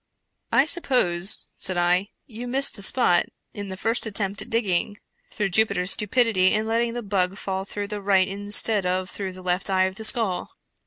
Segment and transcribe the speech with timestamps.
[0.51, 4.97] "I suppose," said I," you missed the spot, in the first attempt at digging,
[5.29, 9.43] through Jupiter's stupidity in letting the bug fall through the right instead of through the
[9.43, 10.53] left eye of the skull."